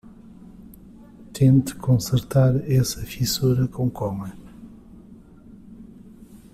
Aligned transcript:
Tente 1.31 1.75
consertar 1.75 2.55
essa 2.67 3.03
fissura 3.03 3.67
com 3.67 3.87
cola. 3.87 4.33